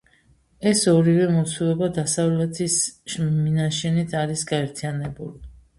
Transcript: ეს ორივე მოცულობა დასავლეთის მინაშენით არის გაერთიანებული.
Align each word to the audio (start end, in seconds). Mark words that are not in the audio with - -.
ეს 0.69 0.79
ორივე 0.93 1.27
მოცულობა 1.35 1.91
დასავლეთის 1.99 2.81
მინაშენით 3.37 4.21
არის 4.25 4.49
გაერთიანებული. 4.55 5.37